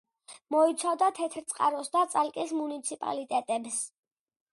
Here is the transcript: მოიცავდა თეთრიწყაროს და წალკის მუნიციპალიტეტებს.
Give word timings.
მოიცავდა 0.53 1.09
თეთრიწყაროს 1.19 1.91
და 1.97 2.03
წალკის 2.13 2.55
მუნიციპალიტეტებს. 2.61 3.79